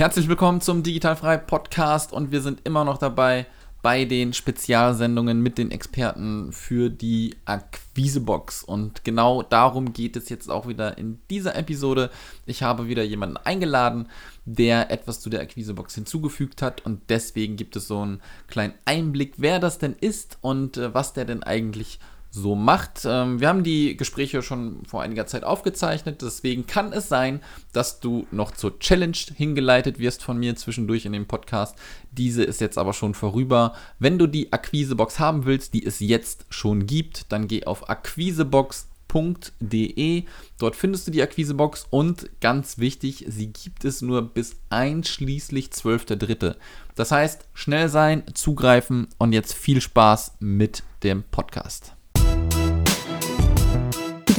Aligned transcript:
Herzlich 0.00 0.28
willkommen 0.28 0.62
zum 0.62 0.82
Digitalfrei 0.82 1.36
Podcast 1.36 2.14
und 2.14 2.32
wir 2.32 2.40
sind 2.40 2.62
immer 2.64 2.86
noch 2.86 2.96
dabei 2.96 3.44
bei 3.82 4.06
den 4.06 4.32
Spezialsendungen 4.32 5.42
mit 5.42 5.58
den 5.58 5.70
Experten 5.70 6.54
für 6.54 6.88
die 6.88 7.36
Akquisebox. 7.44 8.64
Und 8.64 9.04
genau 9.04 9.42
darum 9.42 9.92
geht 9.92 10.16
es 10.16 10.30
jetzt 10.30 10.50
auch 10.50 10.66
wieder 10.66 10.96
in 10.96 11.18
dieser 11.28 11.54
Episode. 11.54 12.08
Ich 12.46 12.62
habe 12.62 12.88
wieder 12.88 13.02
jemanden 13.02 13.36
eingeladen, 13.36 14.08
der 14.46 14.90
etwas 14.90 15.20
zu 15.20 15.28
der 15.28 15.42
Akquisebox 15.42 15.96
hinzugefügt 15.96 16.62
hat 16.62 16.86
und 16.86 17.02
deswegen 17.10 17.56
gibt 17.56 17.76
es 17.76 17.86
so 17.86 18.00
einen 18.00 18.22
kleinen 18.48 18.72
Einblick, 18.86 19.34
wer 19.36 19.58
das 19.58 19.76
denn 19.76 19.94
ist 20.00 20.38
und 20.40 20.78
äh, 20.78 20.94
was 20.94 21.12
der 21.12 21.26
denn 21.26 21.42
eigentlich 21.42 21.98
so 22.30 22.54
macht. 22.54 23.02
Ähm, 23.04 23.40
wir 23.40 23.48
haben 23.48 23.64
die 23.64 23.96
Gespräche 23.96 24.42
schon 24.42 24.84
vor 24.86 25.00
einiger 25.02 25.26
Zeit 25.26 25.42
aufgezeichnet, 25.44 26.22
deswegen 26.22 26.66
kann 26.66 26.92
es 26.92 27.08
sein, 27.08 27.40
dass 27.72 27.98
du 28.00 28.26
noch 28.30 28.50
zur 28.52 28.78
Challenge 28.78 29.16
hingeleitet 29.34 29.98
wirst 29.98 30.22
von 30.22 30.38
mir 30.38 30.54
zwischendurch 30.56 31.06
in 31.06 31.12
dem 31.12 31.26
Podcast. 31.26 31.76
Diese 32.12 32.44
ist 32.44 32.60
jetzt 32.60 32.78
aber 32.78 32.92
schon 32.92 33.14
vorüber. 33.14 33.74
Wenn 33.98 34.18
du 34.18 34.26
die 34.26 34.52
Akquisebox 34.52 35.18
haben 35.18 35.44
willst, 35.44 35.74
die 35.74 35.84
es 35.84 35.98
jetzt 36.00 36.46
schon 36.50 36.86
gibt, 36.86 37.32
dann 37.32 37.48
geh 37.48 37.64
auf 37.64 37.90
akquisebox.de. 37.90 40.22
Dort 40.58 40.76
findest 40.76 41.08
du 41.08 41.10
die 41.10 41.22
Akquisebox 41.22 41.88
und 41.90 42.30
ganz 42.40 42.78
wichtig, 42.78 43.24
sie 43.28 43.52
gibt 43.52 43.84
es 43.84 44.02
nur 44.02 44.22
bis 44.22 44.54
einschließlich 44.70 45.70
12.3. 45.70 46.54
Das 46.94 47.10
heißt, 47.10 47.48
schnell 47.54 47.88
sein, 47.88 48.22
zugreifen 48.34 49.08
und 49.18 49.32
jetzt 49.32 49.54
viel 49.54 49.80
Spaß 49.80 50.34
mit 50.38 50.84
dem 51.02 51.24
Podcast. 51.24 51.96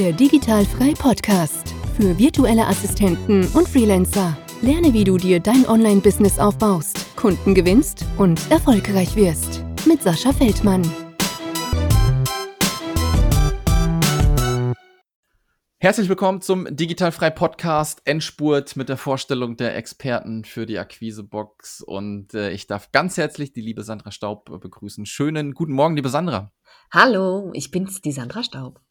Der 0.02 0.12
Digitalfrei 0.12 0.94
Podcast 0.94 1.76
für 1.96 2.18
virtuelle 2.18 2.66
Assistenten 2.66 3.46
und 3.54 3.68
Freelancer. 3.68 4.36
Lerne, 4.60 4.92
wie 4.92 5.04
du 5.04 5.16
dir 5.16 5.38
dein 5.38 5.64
Online-Business 5.64 6.40
aufbaust, 6.40 7.14
Kunden 7.14 7.54
gewinnst 7.54 8.04
und 8.18 8.50
erfolgreich 8.50 9.14
wirst. 9.14 9.62
Mit 9.86 10.02
Sascha 10.02 10.32
Feldmann. 10.32 10.82
Herzlich 15.78 16.08
willkommen 16.08 16.40
zum 16.40 16.66
Digitalfrei 16.68 17.30
Podcast 17.30 18.02
Endspurt 18.04 18.74
mit 18.74 18.88
der 18.88 18.96
Vorstellung 18.96 19.56
der 19.56 19.76
Experten 19.76 20.44
für 20.44 20.66
die 20.66 20.80
Akquisebox. 20.80 21.80
Und 21.80 22.34
äh, 22.34 22.50
ich 22.50 22.66
darf 22.66 22.90
ganz 22.90 23.18
herzlich 23.18 23.52
die 23.52 23.60
liebe 23.60 23.84
Sandra 23.84 24.10
Staub 24.10 24.46
begrüßen. 24.46 25.06
Schönen 25.06 25.54
guten 25.54 25.74
Morgen, 25.74 25.94
liebe 25.94 26.08
Sandra. 26.08 26.50
Hallo, 26.90 27.52
ich 27.54 27.70
bin's, 27.70 28.00
die 28.00 28.10
Sandra 28.10 28.42
Staub. 28.42 28.81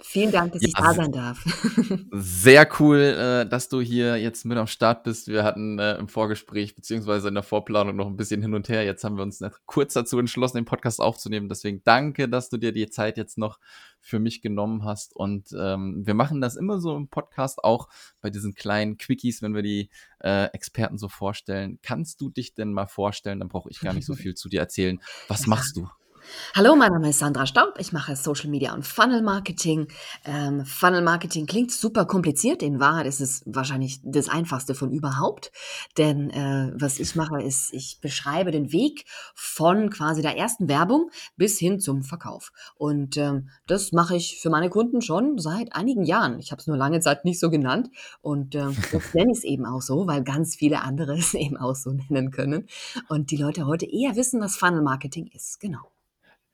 Vielen 0.00 0.32
Dank, 0.32 0.52
dass 0.52 0.62
ja, 0.62 0.68
ich 0.68 0.74
da 0.74 0.94
sein 0.94 1.12
darf. 1.12 1.44
Sehr 2.12 2.68
cool, 2.78 2.98
äh, 2.98 3.48
dass 3.48 3.68
du 3.68 3.80
hier 3.80 4.16
jetzt 4.16 4.44
mit 4.44 4.58
am 4.58 4.66
Start 4.66 5.02
bist. 5.02 5.28
Wir 5.28 5.44
hatten 5.44 5.78
äh, 5.78 5.96
im 5.96 6.08
Vorgespräch 6.08 6.74
beziehungsweise 6.74 7.28
in 7.28 7.34
der 7.34 7.42
Vorplanung 7.42 7.96
noch 7.96 8.06
ein 8.06 8.16
bisschen 8.16 8.42
hin 8.42 8.54
und 8.54 8.68
her. 8.68 8.84
Jetzt 8.84 9.02
haben 9.04 9.16
wir 9.16 9.22
uns 9.22 9.42
kurz 9.66 9.94
dazu 9.94 10.18
entschlossen, 10.18 10.58
den 10.58 10.64
Podcast 10.64 11.00
aufzunehmen. 11.00 11.48
Deswegen 11.48 11.82
danke, 11.84 12.28
dass 12.28 12.48
du 12.48 12.56
dir 12.56 12.72
die 12.72 12.88
Zeit 12.88 13.16
jetzt 13.16 13.38
noch 13.38 13.58
für 14.00 14.18
mich 14.18 14.42
genommen 14.42 14.84
hast. 14.84 15.16
Und 15.16 15.48
ähm, 15.58 16.06
wir 16.06 16.14
machen 16.14 16.40
das 16.40 16.56
immer 16.56 16.78
so 16.78 16.96
im 16.96 17.08
Podcast, 17.08 17.64
auch 17.64 17.88
bei 18.20 18.30
diesen 18.30 18.54
kleinen 18.54 18.98
Quickies, 18.98 19.42
wenn 19.42 19.54
wir 19.54 19.62
die 19.62 19.88
äh, 20.20 20.46
Experten 20.52 20.98
so 20.98 21.08
vorstellen. 21.08 21.78
Kannst 21.82 22.20
du 22.20 22.28
dich 22.28 22.54
denn 22.54 22.72
mal 22.72 22.86
vorstellen? 22.86 23.40
Dann 23.40 23.48
brauche 23.48 23.70
ich 23.70 23.80
gar 23.80 23.94
nicht 23.94 24.06
so 24.06 24.14
viel 24.14 24.34
zu 24.34 24.48
dir 24.48 24.60
erzählen. 24.60 25.00
Was 25.28 25.46
machst 25.46 25.76
du? 25.76 25.88
Hallo, 26.56 26.76
mein 26.76 26.92
Name 26.92 27.10
ist 27.10 27.18
Sandra 27.18 27.46
Staub. 27.46 27.74
Ich 27.78 27.92
mache 27.92 28.14
Social 28.14 28.48
Media 28.48 28.74
und 28.74 28.86
Funnel 28.86 29.22
Marketing. 29.22 29.88
Ähm, 30.24 30.64
Funnel 30.64 31.02
Marketing 31.02 31.46
klingt 31.46 31.72
super 31.72 32.06
kompliziert. 32.06 32.62
In 32.62 32.78
Wahrheit 32.78 33.06
ist 33.06 33.20
es 33.20 33.42
wahrscheinlich 33.44 34.00
das 34.04 34.28
einfachste 34.28 34.74
von 34.74 34.92
überhaupt. 34.92 35.50
Denn 35.98 36.30
äh, 36.30 36.72
was 36.74 37.00
ich 37.00 37.16
mache, 37.16 37.42
ist, 37.42 37.72
ich 37.72 37.98
beschreibe 38.00 38.52
den 38.52 38.72
Weg 38.72 39.04
von 39.34 39.90
quasi 39.90 40.22
der 40.22 40.36
ersten 40.36 40.68
Werbung 40.68 41.10
bis 41.36 41.58
hin 41.58 41.80
zum 41.80 42.02
Verkauf. 42.02 42.52
Und 42.76 43.16
ähm, 43.16 43.48
das 43.66 43.92
mache 43.92 44.16
ich 44.16 44.38
für 44.40 44.50
meine 44.50 44.70
Kunden 44.70 45.02
schon 45.02 45.38
seit 45.38 45.74
einigen 45.74 46.04
Jahren. 46.04 46.38
Ich 46.38 46.52
habe 46.52 46.60
es 46.60 46.66
nur 46.66 46.76
lange 46.76 47.00
Zeit 47.00 47.24
nicht 47.24 47.40
so 47.40 47.50
genannt. 47.50 47.90
Und 48.20 48.54
äh, 48.54 48.68
jetzt 48.92 49.14
nenne 49.14 49.32
ich 49.32 49.38
es 49.38 49.44
eben 49.44 49.66
auch 49.66 49.82
so, 49.82 50.06
weil 50.06 50.22
ganz 50.22 50.54
viele 50.56 50.82
andere 50.82 51.14
es 51.18 51.34
eben 51.34 51.56
auch 51.56 51.74
so 51.74 51.90
nennen 51.92 52.30
können. 52.30 52.66
Und 53.08 53.30
die 53.30 53.36
Leute 53.36 53.66
heute 53.66 53.86
eher 53.86 54.16
wissen, 54.16 54.40
was 54.40 54.56
Funnel 54.56 54.82
Marketing 54.82 55.26
ist. 55.26 55.58
Genau. 55.58 55.93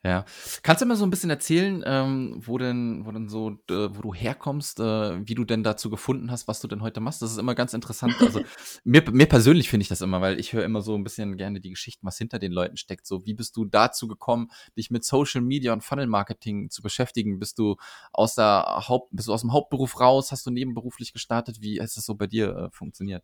Ja. 0.02 0.24
Kannst 0.62 0.80
du 0.80 0.86
mir 0.86 0.96
so 0.96 1.04
ein 1.04 1.10
bisschen 1.10 1.28
erzählen, 1.28 1.82
ähm, 1.84 2.40
wo 2.46 2.56
denn 2.56 3.04
wo 3.04 3.12
denn 3.12 3.28
so 3.28 3.50
äh, 3.68 3.88
wo 3.90 4.00
du 4.00 4.14
herkommst, 4.14 4.80
äh, 4.80 5.28
wie 5.28 5.34
du 5.34 5.44
denn 5.44 5.62
dazu 5.62 5.90
gefunden 5.90 6.30
hast, 6.30 6.48
was 6.48 6.60
du 6.60 6.68
denn 6.68 6.80
heute 6.80 7.00
machst? 7.00 7.20
Das 7.20 7.30
ist 7.30 7.36
immer 7.36 7.54
ganz 7.54 7.74
interessant. 7.74 8.14
Also, 8.18 8.40
mir 8.84 9.02
mir 9.12 9.26
persönlich 9.26 9.68
finde 9.68 9.82
ich 9.82 9.88
das 9.88 10.00
immer, 10.00 10.22
weil 10.22 10.40
ich 10.40 10.54
höre 10.54 10.64
immer 10.64 10.80
so 10.80 10.94
ein 10.94 11.04
bisschen 11.04 11.36
gerne 11.36 11.60
die 11.60 11.68
Geschichten, 11.68 12.06
was 12.06 12.16
hinter 12.16 12.38
den 12.38 12.50
Leuten 12.50 12.78
steckt. 12.78 13.06
So, 13.06 13.26
wie 13.26 13.34
bist 13.34 13.58
du 13.58 13.66
dazu 13.66 14.08
gekommen, 14.08 14.50
dich 14.74 14.90
mit 14.90 15.04
Social 15.04 15.42
Media 15.42 15.74
und 15.74 15.84
Funnel 15.84 16.06
Marketing 16.06 16.70
zu 16.70 16.80
beschäftigen? 16.80 17.38
Bist 17.38 17.58
du 17.58 17.76
aus 18.14 18.36
der 18.36 18.84
Haupt 18.88 19.10
bist 19.12 19.28
du 19.28 19.34
aus 19.34 19.42
dem 19.42 19.52
Hauptberuf 19.52 20.00
raus? 20.00 20.32
Hast 20.32 20.46
du 20.46 20.50
nebenberuflich 20.50 21.12
gestartet? 21.12 21.60
Wie 21.60 21.78
ist 21.78 21.98
das 21.98 22.06
so 22.06 22.14
bei 22.14 22.26
dir 22.26 22.56
äh, 22.56 22.70
funktioniert? 22.70 23.22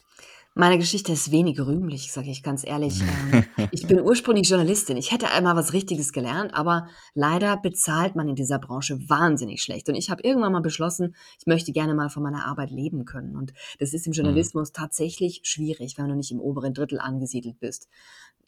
Meine 0.54 0.78
Geschichte 0.78 1.12
ist 1.12 1.30
wenig 1.30 1.60
rühmlich, 1.60 2.12
sage 2.12 2.30
ich 2.30 2.42
ganz 2.42 2.66
ehrlich. 2.66 3.00
Ähm, 3.56 3.68
ich 3.70 3.86
bin 3.86 4.00
ursprünglich 4.00 4.48
Journalistin. 4.48 4.96
Ich 4.96 5.10
hätte 5.10 5.30
einmal 5.30 5.56
was 5.56 5.72
Richtiges 5.72 6.12
gelernt, 6.12 6.54
aber 6.54 6.65
leider 7.14 7.56
bezahlt 7.56 8.16
man 8.16 8.28
in 8.28 8.34
dieser 8.34 8.58
Branche 8.58 8.98
wahnsinnig 9.08 9.62
schlecht. 9.62 9.88
Und 9.88 9.94
ich 9.94 10.10
habe 10.10 10.22
irgendwann 10.22 10.52
mal 10.52 10.60
beschlossen, 10.60 11.14
ich 11.38 11.46
möchte 11.46 11.72
gerne 11.72 11.94
mal 11.94 12.10
von 12.10 12.22
meiner 12.22 12.46
Arbeit 12.46 12.70
leben 12.70 13.04
können. 13.04 13.36
Und 13.36 13.52
das 13.78 13.92
ist 13.92 14.06
im 14.06 14.10
mhm. 14.10 14.14
Journalismus 14.14 14.72
tatsächlich 14.72 15.40
schwierig, 15.44 15.98
wenn 15.98 16.08
du 16.08 16.14
nicht 16.14 16.32
im 16.32 16.40
oberen 16.40 16.74
Drittel 16.74 17.00
angesiedelt 17.00 17.58
bist. 17.60 17.88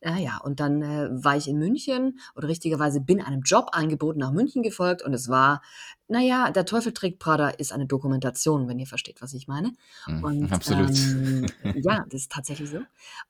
Naja, 0.01 0.39
und 0.45 0.61
dann 0.61 0.81
äh, 0.83 1.09
war 1.11 1.37
ich 1.37 1.49
in 1.49 1.59
München 1.59 2.21
oder 2.37 2.47
richtigerweise 2.47 3.01
bin 3.01 3.21
einem 3.21 3.43
Jobangebot 3.43 4.17
nach 4.17 4.31
München 4.31 4.63
gefolgt 4.63 5.03
und 5.03 5.13
es 5.13 5.29
war, 5.29 5.61
naja, 6.07 6.53
der 6.53 6.65
Teufel 6.65 6.93
trägt 6.93 7.19
Prada 7.19 7.49
ist 7.49 7.73
eine 7.73 7.87
Dokumentation, 7.87 8.69
wenn 8.69 8.79
ihr 8.79 8.87
versteht, 8.87 9.21
was 9.21 9.35
ich 9.35 9.49
meine. 9.49 9.73
Mhm, 10.07 10.25
und, 10.25 10.53
absolut. 10.53 10.97
Ähm, 10.97 11.47
ja, 11.83 12.05
das 12.09 12.23
ist 12.23 12.33
tatsächlich 12.33 12.71
so. 12.71 12.79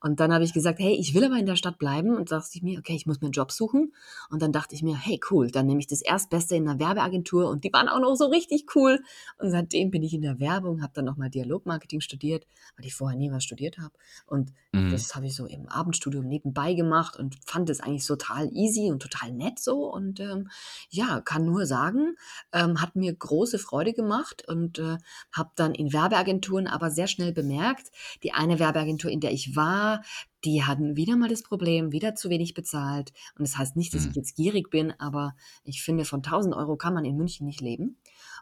Und 0.00 0.20
dann 0.20 0.32
habe 0.32 0.44
ich 0.44 0.52
gesagt, 0.52 0.78
hey, 0.78 0.94
ich 0.94 1.14
will 1.14 1.24
aber 1.24 1.36
in 1.36 1.46
der 1.46 1.56
Stadt 1.56 1.78
bleiben 1.78 2.14
und 2.14 2.30
dachte 2.30 2.50
ich 2.52 2.62
mir, 2.62 2.78
okay, 2.78 2.94
ich 2.94 3.06
muss 3.06 3.22
mir 3.22 3.26
einen 3.26 3.32
Job 3.32 3.50
suchen. 3.50 3.94
Und 4.28 4.42
dann 4.42 4.52
dachte 4.52 4.74
ich 4.74 4.82
mir, 4.82 4.96
hey, 4.96 5.18
cool, 5.30 5.50
dann 5.50 5.66
nehme 5.66 5.80
ich 5.80 5.86
das 5.86 6.02
Erstbeste 6.02 6.54
in 6.54 6.68
einer 6.68 6.78
Werbeagentur 6.78 7.48
und 7.48 7.64
die 7.64 7.72
waren 7.72 7.88
auch 7.88 8.00
noch 8.00 8.14
so 8.14 8.26
richtig 8.26 8.66
cool. 8.76 9.02
Und 9.38 9.50
seitdem 9.50 9.90
bin 9.90 10.02
ich 10.02 10.12
in 10.12 10.22
der 10.22 10.38
Werbung, 10.38 10.82
habe 10.82 10.92
dann 10.94 11.06
nochmal 11.06 11.30
Dialogmarketing 11.30 12.02
studiert, 12.02 12.46
weil 12.76 12.84
ich 12.84 12.94
vorher 12.94 13.18
nie 13.18 13.32
was 13.32 13.42
studiert 13.42 13.78
habe. 13.78 13.94
Und 14.26 14.52
mhm. 14.72 14.90
das 14.92 15.14
habe 15.16 15.26
ich 15.26 15.34
so 15.34 15.46
im 15.46 15.66
Abendstudium 15.68 16.28
nebenbei 16.28 16.57
beigemacht 16.58 17.16
und 17.16 17.36
fand 17.46 17.70
es 17.70 17.78
eigentlich 17.78 18.04
total 18.04 18.50
easy 18.52 18.90
und 18.90 19.00
total 19.00 19.30
nett 19.30 19.60
so. 19.60 19.88
Und 19.92 20.18
ähm, 20.18 20.50
ja, 20.90 21.20
kann 21.20 21.44
nur 21.44 21.66
sagen, 21.66 22.16
ähm, 22.52 22.82
hat 22.82 22.96
mir 22.96 23.14
große 23.14 23.60
Freude 23.60 23.92
gemacht 23.92 24.42
und 24.48 24.80
äh, 24.80 24.96
habe 25.30 25.50
dann 25.54 25.72
in 25.72 25.92
Werbeagenturen 25.92 26.66
aber 26.66 26.90
sehr 26.90 27.06
schnell 27.06 27.32
bemerkt, 27.32 27.92
die 28.24 28.32
eine 28.32 28.58
Werbeagentur, 28.58 29.08
in 29.08 29.20
der 29.20 29.30
ich 29.30 29.54
war, 29.54 30.02
die 30.44 30.64
hatten 30.64 30.96
wieder 30.96 31.16
mal 31.16 31.28
das 31.28 31.44
Problem, 31.44 31.92
wieder 31.92 32.16
zu 32.16 32.28
wenig 32.28 32.54
bezahlt. 32.54 33.12
Und 33.38 33.46
das 33.46 33.56
heißt 33.56 33.76
nicht, 33.76 33.94
dass 33.94 34.02
ich 34.02 34.08
mhm. 34.08 34.14
jetzt 34.16 34.34
gierig 34.34 34.68
bin, 34.68 34.92
aber 34.98 35.36
ich 35.62 35.80
finde, 35.84 36.04
von 36.04 36.24
1000 36.24 36.56
Euro 36.56 36.74
kann 36.74 36.94
man 36.94 37.04
in 37.04 37.16
München 37.16 37.46
nicht 37.46 37.60
leben. 37.60 37.98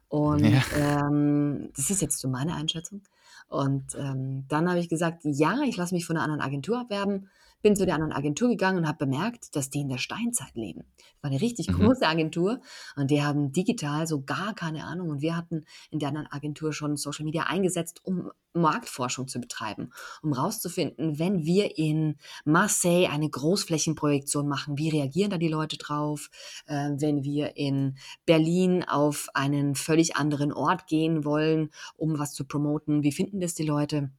Und 0.09 0.43
ja. 0.43 0.62
ähm, 0.75 1.69
das 1.77 1.91
ist 1.91 2.00
jetzt 2.00 2.19
so 2.19 2.28
meine 2.28 2.54
Einschätzung. 2.54 3.03
Und 3.48 3.94
ähm, 3.94 4.47
dann 4.48 4.71
habe 4.71 4.78
ich 4.78 4.88
gesagt, 4.88 5.21
ja, 5.25 5.60
ich 5.66 5.77
lasse 5.77 5.94
mich 5.94 6.06
von 6.06 6.16
einer 6.16 6.25
anderen 6.25 6.41
Agentur 6.41 6.81
abwerben 6.81 7.28
bin 7.66 7.75
zu 7.75 7.84
der 7.84 7.97
anderen 7.97 8.12
Agentur 8.12 8.49
gegangen 8.49 8.78
und 8.78 8.87
habe 8.87 8.99
bemerkt, 8.99 9.56
dass 9.56 9.71
die 9.71 9.81
in 9.81 9.88
der 9.88 9.99
Steinzeit 9.99 10.54
leben. 10.54 10.84
Das 10.97 11.22
war 11.22 11.31
eine 11.32 11.41
richtig 11.41 11.69
mhm. 11.69 11.81
große 11.81 12.06
Agentur 12.06 12.60
und 12.94 13.10
die 13.10 13.25
haben 13.25 13.50
digital 13.50 14.06
so 14.06 14.22
gar 14.22 14.54
keine 14.54 14.84
Ahnung. 14.84 15.09
Und 15.09 15.21
wir 15.21 15.37
hatten 15.37 15.65
in 15.91 15.99
der 15.99 16.10
anderen 16.10 16.28
Agentur 16.31 16.72
schon 16.72 16.97
Social 16.97 17.25
Media 17.25 17.43
eingesetzt, 17.49 18.03
um 18.04 18.31
Marktforschung 18.53 19.27
zu 19.27 19.41
betreiben, 19.41 19.91
um 20.22 20.32
rauszufinden, 20.32 21.19
wenn 21.19 21.44
wir 21.44 21.77
in 21.77 22.18
Marseille 22.45 23.09
eine 23.09 23.28
Großflächenprojektion 23.28 24.47
machen, 24.47 24.78
wie 24.78 24.91
reagieren 24.91 25.30
da 25.30 25.36
die 25.36 25.48
Leute 25.48 25.77
drauf? 25.77 26.30
Äh, 26.66 26.91
wenn 26.98 27.24
wir 27.24 27.57
in 27.57 27.98
Berlin 28.27 28.84
auf 28.84 29.27
einen 29.34 29.74
völlig 29.74 30.15
anderen 30.15 30.53
Ort 30.53 30.86
gehen 30.86 31.24
wollen, 31.24 31.71
um 31.97 32.16
was 32.16 32.33
zu 32.33 32.45
promoten, 32.45 33.03
wie 33.03 33.10
finden 33.10 33.41
das 33.41 33.54
die 33.54 33.66
Leute? 33.66 34.12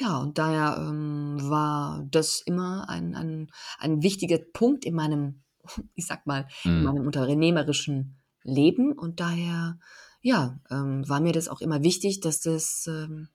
Ja, 0.00 0.18
und 0.18 0.38
daher 0.38 0.76
ähm, 0.78 1.38
war 1.50 2.06
das 2.10 2.40
immer 2.46 2.88
ein, 2.88 3.16
ein, 3.16 3.50
ein 3.78 4.02
wichtiger 4.02 4.38
Punkt 4.38 4.84
in 4.84 4.94
meinem, 4.94 5.42
ich 5.94 6.06
sag 6.06 6.26
mal, 6.26 6.46
in 6.64 6.78
mhm. 6.78 6.84
meinem 6.84 7.06
unternehmerischen 7.06 8.16
Leben. 8.44 8.92
Und 8.92 9.18
daher, 9.18 9.78
ja, 10.20 10.58
ähm, 10.70 11.08
war 11.08 11.20
mir 11.20 11.32
das 11.32 11.48
auch 11.48 11.60
immer 11.60 11.82
wichtig, 11.82 12.20
dass 12.20 12.40
das, 12.40 12.86
ähm, 12.86 13.28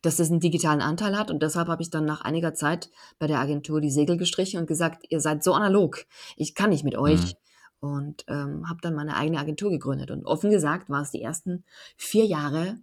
dass 0.00 0.16
das 0.16 0.30
einen 0.30 0.38
digitalen 0.38 0.82
Anteil 0.82 1.18
hat. 1.18 1.32
Und 1.32 1.42
deshalb 1.42 1.66
habe 1.66 1.82
ich 1.82 1.90
dann 1.90 2.04
nach 2.04 2.20
einiger 2.20 2.54
Zeit 2.54 2.90
bei 3.18 3.26
der 3.26 3.40
Agentur 3.40 3.80
die 3.80 3.90
Segel 3.90 4.16
gestrichen 4.16 4.60
und 4.60 4.66
gesagt, 4.66 5.04
ihr 5.08 5.20
seid 5.20 5.42
so 5.42 5.52
analog, 5.52 6.06
ich 6.36 6.54
kann 6.54 6.70
nicht 6.70 6.84
mit 6.84 6.96
euch. 6.96 7.20
Mhm. 7.20 7.38
Und 7.80 8.24
ähm, 8.26 8.68
habe 8.68 8.80
dann 8.82 8.96
meine 8.96 9.16
eigene 9.16 9.38
Agentur 9.38 9.70
gegründet. 9.70 10.10
Und 10.10 10.26
offen 10.26 10.50
gesagt 10.50 10.90
war 10.90 11.02
es 11.02 11.12
die 11.12 11.22
ersten 11.22 11.64
vier 11.96 12.24
Jahre 12.24 12.80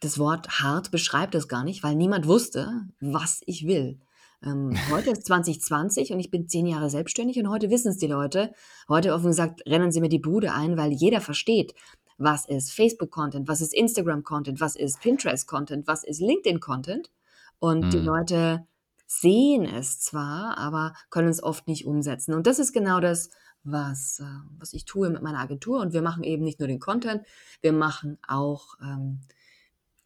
das 0.00 0.18
Wort 0.18 0.60
hart 0.60 0.90
beschreibt 0.90 1.34
es 1.34 1.48
gar 1.48 1.64
nicht, 1.64 1.82
weil 1.82 1.94
niemand 1.94 2.26
wusste, 2.26 2.82
was 3.00 3.42
ich 3.46 3.66
will. 3.66 3.98
Ähm, 4.42 4.72
heute 4.90 5.10
ist 5.10 5.26
2020 5.26 6.12
und 6.12 6.20
ich 6.20 6.30
bin 6.30 6.48
zehn 6.48 6.66
Jahre 6.66 6.90
selbstständig 6.90 7.38
und 7.38 7.48
heute 7.48 7.70
wissen 7.70 7.88
es 7.88 7.98
die 7.98 8.06
Leute. 8.06 8.52
Heute 8.88 9.14
offen 9.14 9.28
gesagt 9.28 9.62
rennen 9.66 9.92
sie 9.92 10.00
mir 10.00 10.08
die 10.08 10.18
Bude 10.18 10.52
ein, 10.52 10.76
weil 10.76 10.92
jeder 10.92 11.20
versteht, 11.20 11.74
was 12.18 12.46
ist 12.46 12.72
Facebook-Content, 12.72 13.48
was 13.48 13.60
ist 13.60 13.74
Instagram-Content, 13.74 14.60
was 14.60 14.76
ist 14.76 15.00
Pinterest-Content, 15.00 15.86
was 15.86 16.04
ist 16.04 16.20
LinkedIn-Content. 16.20 17.10
Und 17.58 17.92
die 17.92 17.98
Mhm. 17.98 18.04
Leute 18.04 18.66
sehen 19.06 19.64
es 19.64 20.00
zwar, 20.00 20.58
aber 20.58 20.94
können 21.10 21.28
es 21.28 21.42
oft 21.42 21.68
nicht 21.68 21.86
umsetzen. 21.86 22.34
Und 22.34 22.46
das 22.46 22.58
ist 22.58 22.72
genau 22.72 23.00
das, 23.00 23.30
was, 23.64 24.20
äh, 24.20 24.24
was 24.58 24.72
ich 24.72 24.84
tue 24.84 25.10
mit 25.10 25.22
meiner 25.22 25.40
Agentur. 25.40 25.80
Und 25.80 25.92
wir 25.92 26.02
machen 26.02 26.22
eben 26.22 26.44
nicht 26.44 26.58
nur 26.58 26.68
den 26.68 26.80
Content, 26.80 27.22
wir 27.60 27.72
machen 27.72 28.18
auch 28.26 28.74
ähm, 28.80 29.20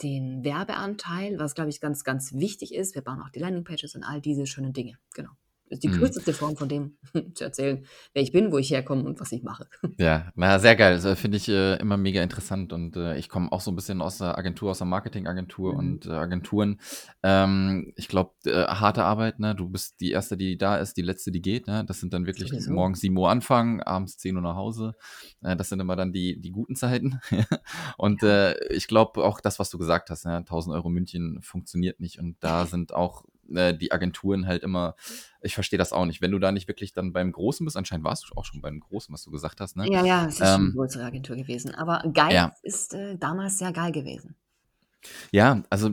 den 0.02 0.44
Werbeanteil, 0.44 1.38
was, 1.38 1.54
glaube 1.54 1.70
ich, 1.70 1.80
ganz, 1.80 2.04
ganz 2.04 2.32
wichtig 2.32 2.74
ist. 2.74 2.94
Wir 2.94 3.02
bauen 3.02 3.20
auch 3.20 3.30
die 3.30 3.40
Landingpages 3.40 3.94
und 3.94 4.02
all 4.02 4.20
diese 4.20 4.46
schönen 4.46 4.72
Dinge. 4.72 4.98
Genau. 5.14 5.30
Das 5.70 5.76
ist 5.78 5.84
die 5.84 5.88
Mhm. 5.88 5.92
kürzeste 6.00 6.32
Form 6.34 6.56
von 6.56 6.68
dem 6.68 6.96
zu 7.34 7.44
erzählen, 7.44 7.86
wer 8.12 8.22
ich 8.22 8.32
bin, 8.32 8.52
wo 8.52 8.58
ich 8.58 8.70
herkomme 8.70 9.04
und 9.04 9.20
was 9.20 9.32
ich 9.32 9.42
mache. 9.42 9.66
Ja, 9.98 10.32
na, 10.34 10.58
sehr 10.58 10.76
geil. 10.76 10.92
Also, 10.94 11.14
finde 11.14 11.36
ich 11.36 11.48
äh, 11.48 11.76
immer 11.76 11.96
mega 11.96 12.22
interessant 12.22 12.72
und 12.72 12.96
äh, 12.96 13.16
ich 13.18 13.28
komme 13.28 13.52
auch 13.52 13.60
so 13.60 13.70
ein 13.70 13.76
bisschen 13.76 14.00
aus 14.02 14.18
der 14.18 14.36
Agentur, 14.36 14.70
aus 14.72 14.78
der 14.78 14.86
Marketingagentur 14.88 15.72
Mhm. 15.74 15.78
und 15.78 16.06
äh, 16.06 16.10
Agenturen. 16.10 16.80
Ähm, 17.22 17.92
ich 17.96 18.08
glaube, 18.08 18.32
äh, 18.46 18.64
harte 18.66 19.04
Arbeit, 19.04 19.38
ne? 19.38 19.54
Du 19.54 19.68
bist 19.68 20.00
die 20.00 20.10
Erste, 20.10 20.36
die 20.36 20.58
da 20.58 20.76
ist, 20.76 20.96
die 20.96 21.02
Letzte, 21.02 21.30
die 21.30 21.42
geht, 21.42 21.66
ne? 21.66 21.84
Das 21.86 22.00
sind 22.00 22.12
dann 22.12 22.26
wirklich 22.26 22.48
Sowieso. 22.50 22.72
morgens 22.72 23.00
7 23.00 23.16
Uhr 23.16 23.30
anfangen, 23.30 23.80
abends 23.82 24.16
10 24.18 24.34
Uhr 24.36 24.42
nach 24.42 24.56
Hause. 24.56 24.94
Äh, 25.42 25.54
das 25.56 25.68
sind 25.68 25.80
immer 25.80 25.96
dann 25.96 26.12
die, 26.12 26.40
die 26.40 26.50
guten 26.50 26.74
Zeiten. 26.76 27.20
und 27.96 28.22
ich 28.70 28.86
glaube 28.88 29.22
auch 29.24 29.40
das, 29.40 29.58
was 29.58 29.70
du 29.70 29.78
gesagt 29.78 30.10
hast, 30.10 30.24
ne? 30.26 30.36
1000 30.38 30.74
Euro 30.74 30.88
München 30.88 31.40
funktioniert 31.42 32.00
nicht 32.00 32.18
und 32.18 32.36
da 32.40 32.66
sind 32.66 32.92
auch 32.94 33.24
äh, 33.54 33.76
die 33.76 33.92
Agenturen 33.92 34.46
halt 34.46 34.62
immer, 34.62 34.94
ich 35.42 35.54
verstehe 35.54 35.78
das 35.78 35.92
auch 35.92 36.04
nicht. 36.06 36.20
Wenn 36.20 36.30
du 36.30 36.38
da 36.38 36.52
nicht 36.52 36.68
wirklich 36.68 36.92
dann 36.92 37.12
beim 37.12 37.32
Großen 37.32 37.64
bist, 37.64 37.76
anscheinend 37.76 38.04
warst 38.04 38.28
du 38.28 38.34
auch 38.36 38.44
schon 38.44 38.60
beim 38.60 38.80
Großen, 38.80 39.12
was 39.12 39.24
du 39.24 39.30
gesagt 39.30 39.60
hast, 39.60 39.76
ne? 39.76 39.90
Ja, 39.90 40.04
ja, 40.04 40.26
es 40.26 40.34
ist 40.34 40.38
schon 40.38 40.46
eine 40.46 40.64
Ähm, 40.66 40.72
größere 40.74 41.04
Agentur 41.04 41.36
gewesen. 41.36 41.74
Aber 41.74 42.02
geil 42.12 42.34
ja. 42.34 42.52
ist 42.62 42.94
äh, 42.94 43.16
damals 43.16 43.58
sehr 43.58 43.72
geil 43.72 43.92
gewesen. 43.92 44.36
Ja, 45.32 45.62
also 45.70 45.90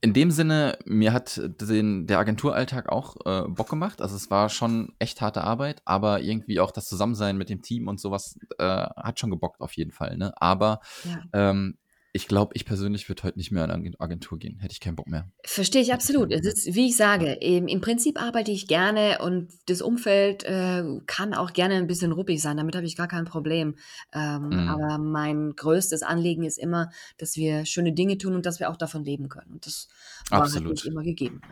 in 0.00 0.12
dem 0.12 0.30
Sinne, 0.30 0.78
mir 0.84 1.12
hat 1.12 1.40
den, 1.60 2.06
der 2.06 2.20
Agenturalltag 2.20 2.88
auch 2.88 3.16
äh, 3.26 3.48
Bock 3.48 3.68
gemacht. 3.68 4.00
Also 4.00 4.14
es 4.14 4.30
war 4.30 4.48
schon 4.48 4.92
echt 5.00 5.20
harte 5.20 5.42
Arbeit, 5.42 5.82
aber 5.84 6.20
irgendwie 6.20 6.60
auch 6.60 6.70
das 6.70 6.86
Zusammensein 6.86 7.36
mit 7.36 7.50
dem 7.50 7.62
Team 7.62 7.88
und 7.88 7.98
sowas 8.00 8.38
äh, 8.58 8.64
hat 8.64 9.18
schon 9.18 9.30
gebockt 9.30 9.60
auf 9.60 9.72
jeden 9.72 9.90
Fall. 9.90 10.16
Ne? 10.16 10.32
Aber 10.40 10.80
Ja. 11.04 11.22
ähm, 11.32 11.78
ich 12.12 12.26
glaube, 12.26 12.52
ich 12.54 12.64
persönlich 12.64 13.08
würde 13.08 13.22
heute 13.22 13.38
nicht 13.38 13.50
mehr 13.50 13.64
in 13.64 13.70
eine 13.70 13.90
Agentur 13.98 14.38
gehen. 14.38 14.58
Hätte 14.60 14.72
ich 14.72 14.80
keinen 14.80 14.96
Bock 14.96 15.08
mehr. 15.08 15.30
Verstehe 15.44 15.82
ich 15.82 15.92
absolut. 15.92 16.32
Es 16.32 16.46
ist, 16.46 16.74
wie 16.74 16.88
ich 16.88 16.96
sage, 16.96 17.32
im, 17.32 17.68
im 17.68 17.80
Prinzip 17.80 18.20
arbeite 18.20 18.50
ich 18.50 18.66
gerne 18.66 19.18
und 19.20 19.52
das 19.66 19.82
Umfeld 19.82 20.42
äh, 20.44 20.84
kann 21.06 21.34
auch 21.34 21.52
gerne 21.52 21.74
ein 21.74 21.86
bisschen 21.86 22.12
ruppig 22.12 22.40
sein. 22.40 22.56
Damit 22.56 22.74
habe 22.76 22.86
ich 22.86 22.96
gar 22.96 23.08
kein 23.08 23.24
Problem. 23.24 23.76
Ähm, 24.12 24.48
Mhm. 24.48 24.68
aber 24.68 24.98
mein 24.98 25.52
größtes 25.54 26.02
Anliegen 26.02 26.44
ist 26.44 26.58
immer, 26.58 26.90
dass 27.18 27.36
wir 27.36 27.66
schöne 27.66 27.92
Dinge 27.92 28.16
tun 28.16 28.34
und 28.34 28.46
dass 28.46 28.60
wir 28.60 28.70
auch 28.70 28.76
davon 28.76 29.04
leben 29.04 29.28
können. 29.28 29.52
Und 29.52 29.66
das 29.66 29.88
war 30.30 30.40
halt 30.40 30.50
nicht 30.54 30.56
Absolut. 30.56 30.84
immer 30.86 31.02
gegeben. 31.02 31.42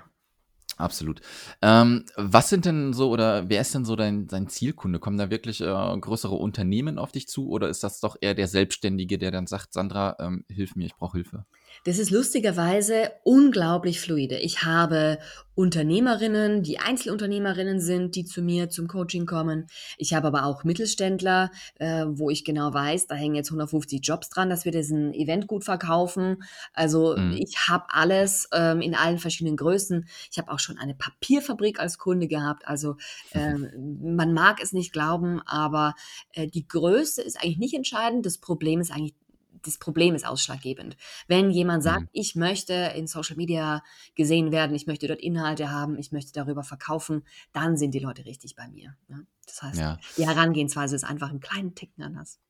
Absolut. 0.78 1.23
Ähm, 1.62 2.05
was 2.17 2.50
sind 2.50 2.67
denn 2.67 2.93
so 2.93 3.08
oder 3.11 3.49
wer 3.49 3.62
ist 3.62 3.75
denn 3.75 3.87
so 3.87 3.96
dein, 3.96 4.26
dein 4.26 4.49
Zielkunde? 4.49 4.99
Kommen 4.99 5.17
da 5.17 5.31
wirklich 5.31 5.62
äh, 5.62 5.64
größere 5.64 6.34
Unternehmen 6.34 6.99
auf 6.99 7.12
dich 7.12 7.28
zu 7.28 7.49
oder 7.49 7.69
ist 7.69 7.82
das 7.82 8.00
doch 8.00 8.17
eher 8.20 8.34
der 8.34 8.46
Selbstständige, 8.46 9.17
der 9.17 9.31
dann 9.31 9.46
sagt, 9.46 9.73
Sandra, 9.73 10.17
ähm, 10.20 10.44
hilf 10.50 10.76
mir, 10.76 10.84
ich 10.84 10.94
brauche 10.96 11.17
Hilfe? 11.17 11.46
Das 11.84 11.99
ist 11.99 12.11
lustigerweise 12.11 13.12
unglaublich 13.25 14.00
fluide. 14.00 14.38
Ich 14.38 14.62
habe 14.64 15.19
Unternehmerinnen, 15.55 16.62
die 16.62 16.78
Einzelunternehmerinnen 16.78 17.81
sind, 17.81 18.14
die 18.14 18.26
zu 18.26 18.43
mir 18.43 18.69
zum 18.69 18.88
Coaching 18.88 19.25
kommen. 19.25 19.69
Ich 19.96 20.12
habe 20.12 20.26
aber 20.26 20.44
auch 20.44 20.64
Mittelständler, 20.64 21.50
äh, 21.78 22.05
wo 22.06 22.28
ich 22.28 22.44
genau 22.44 22.75
weiß, 22.75 23.06
da 23.06 23.14
hängen 23.14 23.34
jetzt 23.37 23.49
150 23.50 24.00
Jobs 24.02 24.28
dran, 24.28 24.50
dass 24.50 24.67
wir 24.67 24.73
diesen 24.73 25.14
Event 25.14 25.46
gut 25.46 25.64
verkaufen. 25.64 26.43
Also 26.75 27.17
Mhm. 27.17 27.32
ich 27.38 27.56
habe 27.69 27.87
alles 27.88 28.49
ähm, 28.52 28.82
in 28.82 28.94
allen 28.94 29.19
verschiedenen 29.19 29.56
Größen. 29.56 30.06
Ich 30.31 30.37
habe 30.38 30.50
auch 30.52 30.58
schon 30.58 30.76
eine 30.76 30.94
Papierfabrik 30.94 31.81
als 31.81 31.96
Kunde 31.96 32.29
gehabt. 32.29 32.69
Also 32.69 32.96
ähm, 33.32 33.70
man 34.17 34.34
mag 34.34 34.62
es 34.62 34.75
nicht 34.75 34.93
glauben, 34.93 35.40
aber 35.46 35.94
äh, 36.32 36.46
die 36.49 36.69
Größe 36.69 37.22
ist 37.22 37.43
eigentlich 37.43 37.58
nicht 37.58 37.75
entscheidend. 37.75 38.26
Das 38.26 38.37
Problem 38.37 38.81
ist 38.81 38.90
eigentlich 38.90 39.14
das 39.62 39.79
Problem 39.79 40.14
ist 40.14 40.26
ausschlaggebend. 40.26 40.97
Wenn 41.29 41.50
jemand 41.50 41.82
sagt, 41.82 42.03
Mhm. 42.03 42.08
ich 42.12 42.35
möchte 42.35 42.75
in 42.97 43.06
Social 43.06 43.37
Media 43.37 43.82
gesehen 44.14 44.53
werden, 44.53 44.75
ich 44.75 44.87
möchte 44.87 45.06
dort 45.08 45.20
Inhalte 45.20 45.70
haben, 45.70 45.99
ich 45.99 46.12
möchte 46.12 46.32
darüber 46.32 46.62
verkaufen, 46.62 47.25
dann 47.53 47.76
sind 47.76 47.93
die 47.93 47.99
Leute 47.99 48.25
richtig 48.25 48.56
bei 48.56 48.69
mir. 48.69 48.97
Ne? 49.08 49.26
Das 49.47 49.62
heißt, 49.62 49.79
Ja. 49.81 49.99
die 50.17 50.26
Herangehensweise 50.26 50.97
ist 50.97 51.05
einfach 51.05 51.31
einen 51.31 51.41
kleinen 51.41 51.75
Ticken 51.75 52.03
anders. 52.03 52.41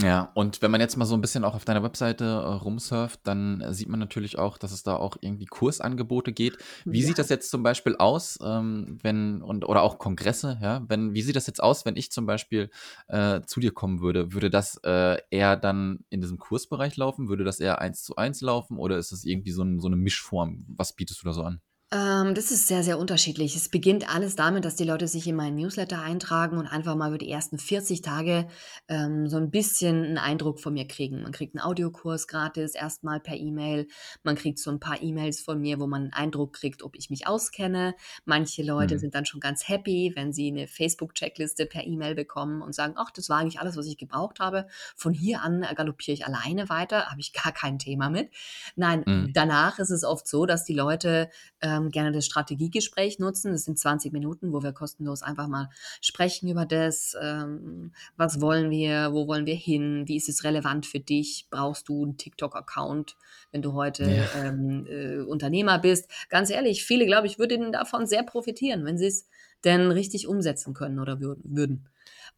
Ja, 0.00 0.30
und 0.34 0.62
wenn 0.62 0.70
man 0.70 0.80
jetzt 0.80 0.96
mal 0.96 1.06
so 1.06 1.16
ein 1.16 1.20
bisschen 1.20 1.42
auch 1.42 1.56
auf 1.56 1.64
deiner 1.64 1.82
Webseite 1.82 2.24
äh, 2.24 2.28
rumsurft, 2.28 3.18
dann 3.24 3.60
äh, 3.60 3.74
sieht 3.74 3.88
man 3.88 3.98
natürlich 3.98 4.38
auch, 4.38 4.56
dass 4.56 4.70
es 4.70 4.84
da 4.84 4.94
auch 4.94 5.16
irgendwie 5.20 5.46
Kursangebote 5.46 6.32
geht. 6.32 6.56
Wie 6.88 7.00
Ja. 7.00 7.06
sieht 7.08 7.18
das 7.18 7.30
jetzt 7.30 7.50
zum 7.50 7.64
Beispiel 7.64 7.96
aus, 7.96 8.38
ähm, 8.40 8.98
wenn, 9.02 9.42
und, 9.42 9.64
oder 9.64 9.82
auch 9.82 9.98
Kongresse, 9.98 10.56
ja, 10.62 10.84
wenn, 10.88 11.14
wie 11.14 11.22
sieht 11.22 11.34
das 11.34 11.48
jetzt 11.48 11.60
aus, 11.60 11.84
wenn 11.84 11.96
ich 11.96 12.12
zum 12.12 12.26
Beispiel 12.26 12.70
äh, 13.08 13.40
zu 13.44 13.58
dir 13.58 13.72
kommen 13.72 13.98
würde? 14.00 14.32
Würde 14.32 14.50
das 14.50 14.76
äh, 14.84 15.18
eher 15.30 15.56
dann 15.56 16.04
in 16.10 16.20
diesem 16.20 16.38
Kursbereich 16.38 16.96
laufen? 16.96 17.28
Würde 17.28 17.42
das 17.42 17.58
eher 17.58 17.80
eins 17.80 18.04
zu 18.04 18.14
eins 18.14 18.40
laufen 18.40 18.78
oder 18.78 18.98
ist 18.98 19.10
es 19.10 19.24
irgendwie 19.24 19.50
so, 19.50 19.64
ein, 19.64 19.80
so 19.80 19.88
eine 19.88 19.96
Mischform? 19.96 20.64
Was 20.68 20.92
bietest 20.92 21.22
du 21.22 21.26
da 21.26 21.32
so 21.32 21.42
an? 21.42 21.60
Ähm, 21.90 22.34
das 22.34 22.50
ist 22.50 22.66
sehr, 22.68 22.82
sehr 22.82 22.98
unterschiedlich. 22.98 23.56
Es 23.56 23.70
beginnt 23.70 24.14
alles 24.14 24.36
damit, 24.36 24.66
dass 24.66 24.76
die 24.76 24.84
Leute 24.84 25.08
sich 25.08 25.26
in 25.26 25.36
meinen 25.36 25.56
Newsletter 25.56 26.02
eintragen 26.02 26.58
und 26.58 26.66
einfach 26.66 26.94
mal 26.96 27.08
über 27.08 27.16
die 27.16 27.30
ersten 27.30 27.58
40 27.58 28.02
Tage 28.02 28.46
ähm, 28.88 29.26
so 29.26 29.38
ein 29.38 29.50
bisschen 29.50 30.04
einen 30.04 30.18
Eindruck 30.18 30.60
von 30.60 30.74
mir 30.74 30.86
kriegen. 30.86 31.22
Man 31.22 31.32
kriegt 31.32 31.54
einen 31.56 31.64
Audiokurs 31.64 32.28
gratis, 32.28 32.74
erstmal 32.74 33.20
per 33.20 33.36
E-Mail. 33.36 33.86
Man 34.22 34.36
kriegt 34.36 34.58
so 34.58 34.70
ein 34.70 34.80
paar 34.80 35.00
E-Mails 35.02 35.40
von 35.40 35.62
mir, 35.62 35.80
wo 35.80 35.86
man 35.86 36.02
einen 36.02 36.12
Eindruck 36.12 36.52
kriegt, 36.52 36.82
ob 36.82 36.94
ich 36.94 37.08
mich 37.08 37.26
auskenne. 37.26 37.94
Manche 38.26 38.62
Leute 38.62 38.96
Mhm. 38.96 38.98
sind 38.98 39.14
dann 39.14 39.24
schon 39.24 39.40
ganz 39.40 39.66
happy, 39.66 40.12
wenn 40.14 40.34
sie 40.34 40.48
eine 40.48 40.66
Facebook-Checkliste 40.66 41.64
per 41.64 41.86
E-Mail 41.86 42.14
bekommen 42.14 42.60
und 42.60 42.74
sagen, 42.74 42.92
ach, 42.98 43.10
das 43.12 43.30
war 43.30 43.38
eigentlich 43.38 43.60
alles, 43.60 43.78
was 43.78 43.86
ich 43.86 43.96
gebraucht 43.96 44.40
habe. 44.40 44.66
Von 44.94 45.14
hier 45.14 45.40
an 45.40 45.64
galoppiere 45.74 46.12
ich 46.12 46.26
alleine 46.26 46.68
weiter, 46.68 47.06
habe 47.06 47.20
ich 47.22 47.32
gar 47.32 47.52
kein 47.52 47.78
Thema 47.78 48.10
mit. 48.10 48.28
Nein, 48.76 49.06
Mhm. 49.06 49.30
danach 49.32 49.78
ist 49.78 49.88
es 49.88 50.04
oft 50.04 50.28
so, 50.28 50.44
dass 50.44 50.64
die 50.64 50.74
Leute 50.74 51.30
ähm, 51.62 51.77
gerne 51.90 52.12
das 52.12 52.26
Strategiegespräch 52.26 53.18
nutzen. 53.18 53.52
Das 53.52 53.64
sind 53.64 53.78
20 53.78 54.12
Minuten, 54.12 54.52
wo 54.52 54.62
wir 54.62 54.72
kostenlos 54.72 55.22
einfach 55.22 55.48
mal 55.48 55.70
sprechen 56.00 56.48
über 56.48 56.66
das, 56.66 57.16
ähm, 57.20 57.92
was 58.16 58.40
wollen 58.40 58.70
wir, 58.70 59.12
wo 59.12 59.26
wollen 59.26 59.46
wir 59.46 59.54
hin, 59.54 60.04
wie 60.06 60.16
ist 60.16 60.28
es 60.28 60.44
relevant 60.44 60.86
für 60.86 61.00
dich, 61.00 61.46
brauchst 61.50 61.88
du 61.88 62.04
einen 62.04 62.16
TikTok-Account, 62.16 63.16
wenn 63.52 63.62
du 63.62 63.72
heute 63.72 64.04
Ja. 64.04 64.28
ähm, 64.34 64.86
äh, 64.88 65.18
Unternehmer 65.20 65.78
bist. 65.78 66.10
Ganz 66.28 66.50
ehrlich, 66.50 66.84
viele, 66.84 67.06
glaube 67.06 67.26
ich, 67.26 67.38
würden 67.38 67.72
davon 67.72 68.06
sehr 68.06 68.22
profitieren, 68.22 68.84
wenn 68.84 68.98
sie 68.98 69.06
es 69.06 69.28
denn 69.64 69.90
richtig 69.90 70.28
umsetzen 70.28 70.74
können 70.74 70.98
oder 71.00 71.20
wür 71.20 71.36
würden. 71.42 71.88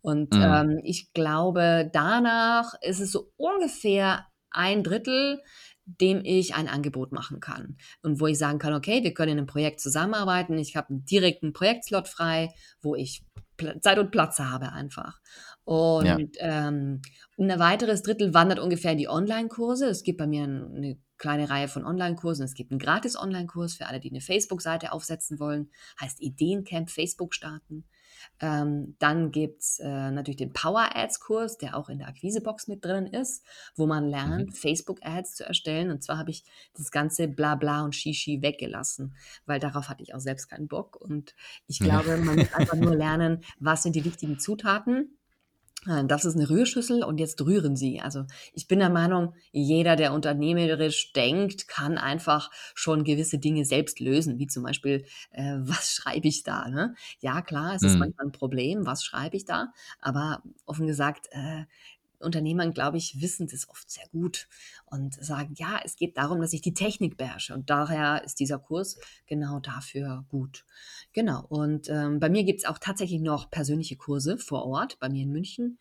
Und 0.03 0.35
Mhm. 0.35 0.61
ähm, 0.61 0.81
ich 0.85 1.13
glaube, 1.13 1.91
danach 1.93 2.75
ist 2.83 3.01
es 3.01 3.13
so 3.13 3.33
ungefähr 3.37 4.27
ein 4.51 4.83
Drittel, 4.83 5.43
dem 6.01 6.23
ich 6.25 6.55
ein 6.55 6.69
Angebot 6.69 7.13
machen 7.13 7.41
kann. 7.41 7.77
Und 8.03 8.21
wo 8.21 8.27
ich 8.27 8.39
sagen 8.39 8.59
kann, 8.59 8.75
okay, 8.75 9.03
wir 9.03 9.15
können 9.15 9.33
in 9.33 9.39
einem 9.39 9.47
Projekt 9.47 9.81
zusammenarbeiten. 9.81 10.59
Ich 10.59 10.77
habe 10.77 10.91
einen 10.91 11.05
direkten 11.05 11.53
Projektslot 11.53 12.09
frei, 12.09 12.53
wo 12.81 12.95
ich 12.95 13.25
Zeit 13.81 13.99
und 13.99 14.11
Platz 14.11 14.39
habe 14.39 14.73
einfach. 14.73 15.21
Ja. 15.67 16.15
Und 16.17 16.37
ähm, 16.39 17.03
ein 17.39 17.59
weiteres 17.59 18.03
Drittel 18.03 18.33
wandert 18.35 18.59
ungefähr 18.59 18.93
in 18.93 18.99
die 18.99 19.09
Online-Kurse. 19.09 19.87
Es 19.87 20.03
gibt 20.03 20.19
bei 20.19 20.27
mir 20.27 20.45
ein- 20.45 20.75
eine 20.75 20.99
kleine 21.19 21.51
Reihe 21.51 21.69
von 21.69 21.85
Online-Kursen. 21.85 22.45
Es 22.45 22.55
gibt 22.55 22.71
einen 22.73 22.79
gratis 22.81 23.17
Online-Kurs 23.17 23.75
für 23.75 23.87
alle, 23.87 24.01
die 24.01 24.11
eine 24.11 24.23
Facebook-Seite 24.23 24.93
aufsetzen 24.93 25.39
wollen. 25.39 25.71
Heißt 26.01 26.21
Ideencamp 26.23 26.91
Facebook 26.91 27.35
starten. 27.35 27.85
Ähm, 28.41 28.97
dann 28.99 29.31
gibt's 29.33 29.79
äh, 29.79 30.11
natürlich 30.11 30.37
den 30.39 30.53
Power 30.53 30.91
Ads 30.97 31.21
Kurs, 31.21 31.59
der 31.59 31.77
auch 31.77 31.89
in 31.89 31.99
der 31.99 32.09
Akquisebox 32.09 32.69
mit 32.69 32.85
drin 32.85 33.07
ist, 33.07 33.45
wo 33.77 33.87
man 33.87 34.09
Mhm. 34.25 34.45
lernt, 34.45 34.57
Facebook 34.57 34.99
Ads 35.03 35.35
zu 35.37 35.45
erstellen. 35.47 35.91
Und 35.91 36.03
zwar 36.03 36.19
habe 36.19 36.31
ich 36.31 36.45
das 36.75 36.91
ganze 36.91 37.29
Blabla 37.29 37.85
und 37.85 37.95
Shishi 37.95 38.43
weggelassen, 38.43 39.15
weil 39.47 39.61
darauf 39.61 39.89
hatte 39.89 40.03
ich 40.03 40.15
auch 40.15 40.21
selbst 40.21 40.49
keinen 40.49 40.69
Bock. 40.69 40.97
Und 40.97 41.35
ich 41.67 41.81
Ja. 41.81 42.01
glaube, 42.01 42.19
man 42.19 42.37
muss 42.37 42.53
einfach 42.53 42.77
nur 42.77 42.95
lernen, 42.97 43.45
was 43.59 43.83
sind 43.83 43.95
die 43.97 44.05
wichtigen 44.05 44.39
Zutaten. 44.39 45.17
Äh, 45.87 46.05
Das 46.07 46.25
ist 46.25 46.37
eine 46.37 46.49
Rührschüssel 46.51 47.03
und 47.05 47.19
jetzt 47.19 47.41
rühren 47.43 47.77
Sie. 47.77 48.01
Also 48.01 48.25
ich 48.53 48.69
bin 48.69 48.79
der 48.81 48.91
Meinung, 48.91 49.35
jeder, 49.53 49.97
der 49.97 50.13
unternehmerisch 50.13 51.13
denkt, 51.13 51.69
kann 51.69 51.99
einfach 51.99 52.51
schon 52.75 53.05
gewisse 53.05 53.39
Dinge 53.39 53.65
selbst 53.65 54.01
lösen, 54.01 54.39
wie 54.39 54.47
zum 54.47 54.63
Beispiel, 54.65 55.05
äh, 55.31 55.57
was 55.61 55.93
schreibe 55.93 56.29
ich 56.29 56.43
da? 56.43 56.69
Ne? 56.69 56.95
Ja, 57.21 57.43
klar, 57.43 57.75
es 57.75 57.85
ist 57.85 57.99
Mhm. 57.99 57.99
manchmal 57.99 58.27
ein 58.27 58.33
Problem, 58.33 58.87
was 58.87 59.05
schreibe 59.05 59.37
ich 59.37 59.45
da? 59.45 59.73
Aber 60.01 60.43
offen 60.67 60.87
gesagt, 60.87 61.29
äh, 61.33 61.65
Unternehmer, 62.21 62.69
glaube 62.71 62.99
ich, 62.99 63.21
wissen 63.21 63.47
das 63.49 63.69
oft 63.69 63.91
sehr 63.91 64.07
gut 64.13 64.49
und 64.87 65.15
sagen, 65.15 65.55
ja, 65.57 65.81
es 65.85 65.97
geht 65.97 66.17
darum, 66.19 66.41
dass 66.41 66.53
ich 66.53 66.61
die 66.63 66.75
Technik 66.75 67.17
beherrsche. 67.17 67.55
Und 67.55 67.71
daher 67.71 68.23
ist 68.25 68.41
dieser 68.41 68.59
Kurs 68.59 68.99
genau 69.27 69.61
dafür 69.61 70.25
gut. 70.29 70.65
Genau. 71.13 71.45
Und 71.49 71.89
ähm, 71.89 72.21
bei 72.21 72.29
mir 72.31 72.45
gibt 72.45 72.61
es 72.61 72.67
auch 72.67 72.79
tatsächlich 72.79 73.21
noch 73.21 73.51
persönliche 73.51 73.97
Kurse 73.97 74.39
vor 74.39 74.65
Ort, 74.67 74.99
bei 75.01 75.09
mir 75.09 75.23
in 75.23 75.33
München. 75.33 75.79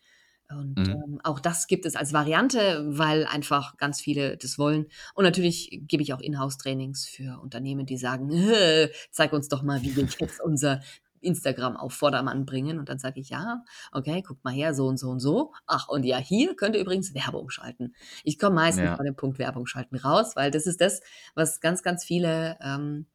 Und 0.48 0.74
Mhm. 0.76 1.04
ähm, 1.06 1.20
auch 1.22 1.38
das 1.38 1.68
gibt 1.68 1.86
es 1.86 1.94
als 1.94 2.12
Variante, 2.12 2.84
weil 2.88 3.24
einfach 3.24 3.76
ganz 3.76 4.00
viele 4.00 4.36
das 4.36 4.58
wollen. 4.58 4.86
Und 5.14 5.22
natürlich 5.24 5.70
gebe 5.86 6.02
ich 6.02 6.12
auch 6.12 6.20
Inhouse-Trainings 6.20 7.06
für 7.06 7.40
Unternehmen, 7.40 7.86
die 7.86 7.96
sagen, 7.96 8.30
"Äh, 8.32 8.90
zeig 9.12 9.32
uns 9.32 9.46
doch 9.48 9.62
mal, 9.62 9.82
wie 9.82 9.94
wir 9.96 10.04
jetzt 10.18 10.40
unser 10.40 10.80
Instagram 11.20 11.76
auf 11.76 11.92
Vordermann 11.94 12.46
bringen. 12.46 12.78
Und 12.78 12.88
dann 12.88 12.98
sage 12.98 13.20
ich, 13.20 13.30
ja, 13.30 13.62
okay, 13.92 14.22
guckt 14.22 14.44
mal 14.44 14.52
her, 14.52 14.74
so 14.74 14.86
und 14.86 14.96
so 14.98 15.08
und 15.10 15.20
so. 15.20 15.52
Ach, 15.66 15.88
und 15.88 16.04
ja, 16.04 16.18
hier 16.18 16.56
könnt 16.56 16.74
ihr 16.74 16.80
übrigens 16.80 17.14
Werbung 17.14 17.50
schalten. 17.50 17.94
Ich 18.24 18.38
komme 18.38 18.56
meistens 18.56 18.84
Ja. 18.84 18.96
bei 18.96 19.04
dem 19.04 19.16
Punkt 19.16 19.38
Werbung 19.38 19.66
schalten 19.66 19.96
raus, 19.96 20.36
weil 20.36 20.50
das 20.50 20.66
ist 20.66 20.80
das, 20.80 21.00
was 21.34 21.60
ganz, 21.60 21.82
ganz 21.82 22.04
viele 22.04 22.56
ähm, 22.60 23.06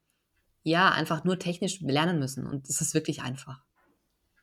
ja 0.63 0.91
einfach 0.91 1.23
nur 1.23 1.39
technisch 1.39 1.81
lernen 1.81 2.19
müssen. 2.19 2.47
Und 2.47 2.69
das 2.69 2.81
ist 2.81 2.93
wirklich 2.93 3.21
einfach. 3.23 3.64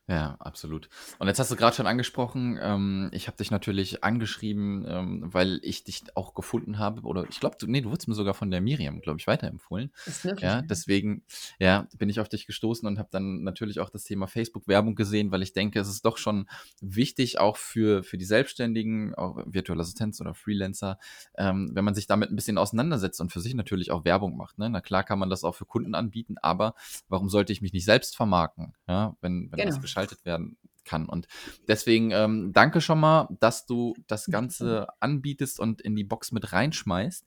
Ja, 0.09 0.35
absolut. 0.39 0.89
Und 1.17 1.27
jetzt 1.27 1.39
hast 1.39 1.49
du 1.49 1.55
gerade 1.55 1.77
schon 1.77 1.87
angesprochen, 1.87 2.59
ähm, 2.61 3.09
ich 3.13 3.27
habe 3.27 3.37
dich 3.37 3.51
natürlich 3.51 4.03
angeschrieben, 4.03 4.85
ähm, 4.85 5.21
weil 5.33 5.61
ich 5.63 5.85
dich 5.85 6.03
auch 6.15 6.33
gefunden 6.33 6.77
habe. 6.77 7.03
Oder 7.03 7.25
ich 7.29 7.39
glaube, 7.39 7.55
du, 7.57 7.67
nee, 7.67 7.79
du 7.79 7.89
wurdest 7.89 8.09
mir 8.09 8.13
sogar 8.13 8.33
von 8.33 8.51
der 8.51 8.59
Miriam, 8.59 8.99
glaube 8.99 9.19
ich, 9.19 9.27
weiterempfohlen. 9.27 9.93
Ist 10.05 10.25
möglich. 10.25 10.41
Ja, 10.41 10.61
deswegen, 10.61 11.23
ja, 11.57 11.87
bin 11.97 12.09
ich 12.09 12.19
auf 12.19 12.27
dich 12.27 12.45
gestoßen 12.45 12.85
und 12.85 12.99
habe 12.99 13.07
dann 13.11 13.43
natürlich 13.43 13.79
auch 13.79 13.89
das 13.89 14.03
Thema 14.03 14.27
Facebook-Werbung 14.27 14.95
gesehen, 14.95 15.31
weil 15.31 15.41
ich 15.41 15.53
denke, 15.53 15.79
es 15.79 15.87
ist 15.87 16.03
doch 16.03 16.17
schon 16.17 16.49
wichtig, 16.81 17.39
auch 17.39 17.55
für, 17.55 18.03
für 18.03 18.17
die 18.17 18.25
Selbstständigen, 18.25 19.15
auch 19.15 19.37
virtuelle 19.45 19.83
Assistenz 19.83 20.19
oder 20.19 20.33
Freelancer, 20.33 20.99
ähm, 21.37 21.71
wenn 21.73 21.85
man 21.85 21.95
sich 21.95 22.07
damit 22.07 22.29
ein 22.29 22.35
bisschen 22.35 22.57
auseinandersetzt 22.57 23.21
und 23.21 23.31
für 23.31 23.39
sich 23.39 23.53
natürlich 23.53 23.91
auch 23.91 24.03
Werbung 24.03 24.35
macht. 24.35 24.57
Ne? 24.57 24.69
Na 24.69 24.81
klar 24.81 25.05
kann 25.05 25.17
man 25.17 25.29
das 25.29 25.45
auch 25.45 25.55
für 25.55 25.65
Kunden 25.65 25.95
anbieten, 25.95 26.35
aber 26.41 26.75
warum 27.07 27.29
sollte 27.29 27.53
ich 27.53 27.61
mich 27.61 27.71
nicht 27.71 27.85
selbst 27.85 28.17
vermarkten, 28.17 28.73
ja, 28.85 29.15
wenn, 29.21 29.49
wenn 29.49 29.59
das 29.65 29.79
Genau. 29.92 29.92
Geschaltet 29.93 30.25
werden 30.25 30.57
kann. 30.85 31.07
Und 31.07 31.27
deswegen 31.67 32.11
ähm, 32.11 32.51
danke 32.51 32.81
schon 32.81 32.99
mal, 32.99 33.29
dass 33.39 33.65
du 33.65 33.95
das 34.07 34.25
Ganze 34.25 34.87
anbietest 34.99 35.59
und 35.59 35.81
in 35.81 35.95
die 35.95 36.03
Box 36.03 36.31
mit 36.31 36.51
reinschmeißt. 36.51 37.25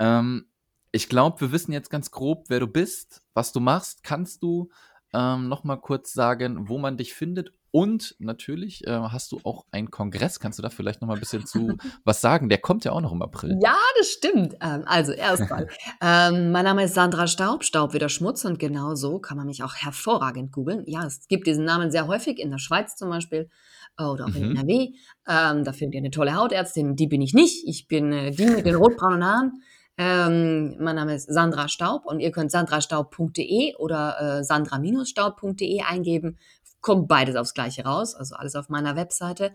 Ähm, 0.00 0.46
ich 0.92 1.08
glaube, 1.08 1.40
wir 1.40 1.52
wissen 1.52 1.72
jetzt 1.72 1.88
ganz 1.90 2.10
grob, 2.10 2.46
wer 2.48 2.60
du 2.60 2.66
bist, 2.66 3.22
was 3.32 3.52
du 3.52 3.60
machst. 3.60 4.02
Kannst 4.02 4.42
du 4.42 4.70
ähm, 5.14 5.48
noch 5.48 5.64
mal 5.64 5.76
kurz 5.76 6.12
sagen, 6.12 6.68
wo 6.68 6.78
man 6.78 6.96
dich 6.96 7.14
findet? 7.14 7.52
Und 7.72 8.16
natürlich 8.18 8.86
äh, 8.86 8.90
hast 8.90 9.30
du 9.32 9.40
auch 9.44 9.64
einen 9.70 9.90
Kongress. 9.90 10.40
Kannst 10.40 10.58
du 10.58 10.62
da 10.62 10.70
vielleicht 10.70 11.00
noch 11.00 11.08
mal 11.08 11.14
ein 11.14 11.20
bisschen 11.20 11.46
zu 11.46 11.76
was 12.04 12.20
sagen? 12.20 12.48
Der 12.48 12.58
kommt 12.58 12.84
ja 12.84 12.92
auch 12.92 13.00
noch 13.00 13.12
im 13.12 13.22
April. 13.22 13.58
Ja, 13.62 13.76
das 13.98 14.08
stimmt. 14.08 14.54
Ähm, 14.60 14.82
also 14.86 15.12
erstmal, 15.12 15.68
ähm, 16.02 16.50
mein 16.50 16.64
Name 16.64 16.84
ist 16.84 16.94
Sandra 16.94 17.26
Staub, 17.26 17.64
Staub 17.64 17.94
wieder 17.94 18.08
Schmutz 18.08 18.44
und 18.44 18.58
genau 18.58 18.94
so 18.96 19.18
kann 19.20 19.36
man 19.36 19.46
mich 19.46 19.62
auch 19.62 19.74
hervorragend 19.76 20.52
googeln. 20.52 20.82
Ja, 20.86 21.06
es 21.06 21.28
gibt 21.28 21.46
diesen 21.46 21.64
Namen 21.64 21.90
sehr 21.90 22.06
häufig 22.08 22.38
in 22.38 22.50
der 22.50 22.58
Schweiz 22.58 22.96
zum 22.96 23.08
Beispiel 23.10 23.48
äh, 23.98 24.04
oder 24.04 24.24
auch 24.26 24.34
in 24.34 24.50
Mhm. 24.50 24.56
NRW. 24.56 24.88
Ähm, 25.28 25.64
da 25.64 25.72
findet 25.72 25.94
ihr 25.94 26.00
eine 26.00 26.10
tolle 26.10 26.34
Hautärztin. 26.34 26.96
Die 26.96 27.06
bin 27.06 27.22
ich 27.22 27.34
nicht. 27.34 27.66
Ich 27.68 27.86
bin 27.86 28.12
äh, 28.12 28.30
die 28.32 28.46
mit 28.46 28.66
den 28.66 28.74
rotbraunen 28.74 29.24
Haaren. 29.24 29.62
Ähm, 30.02 30.76
mein 30.80 30.96
Name 30.96 31.14
ist 31.14 31.30
Sandra 31.30 31.68
Staub 31.68 32.06
und 32.06 32.20
ihr 32.20 32.30
könnt 32.30 32.50
sandrastaub.de 32.50 33.74
oder 33.76 34.38
äh, 34.38 34.44
sandra-staub.de 34.44 35.82
eingeben. 35.82 36.38
Kommt 36.80 37.08
beides 37.08 37.36
aufs 37.36 37.52
Gleiche 37.52 37.84
raus, 37.84 38.14
also 38.14 38.34
alles 38.36 38.54
auf 38.54 38.70
meiner 38.70 38.96
Webseite. 38.96 39.52